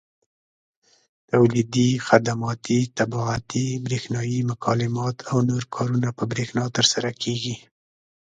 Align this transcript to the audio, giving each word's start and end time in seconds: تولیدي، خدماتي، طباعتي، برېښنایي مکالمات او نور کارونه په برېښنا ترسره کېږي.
تولیدي، 1.29 1.89
خدماتي، 2.07 2.79
طباعتي، 2.97 3.65
برېښنایي 3.85 4.39
مکالمات 4.51 5.15
او 5.31 5.37
نور 5.49 5.63
کارونه 5.75 6.09
په 6.17 6.23
برېښنا 6.31 6.63
ترسره 6.75 7.11
کېږي. 7.21 7.55